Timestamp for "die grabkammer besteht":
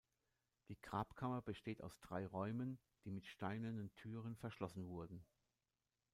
0.69-1.83